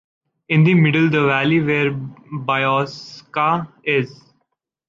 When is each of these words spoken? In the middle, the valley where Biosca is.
In 0.49 0.63
the 0.63 0.73
middle, 0.73 1.11
the 1.11 1.27
valley 1.27 1.59
where 1.61 1.91
Biosca 1.91 3.67
is. 3.83 4.19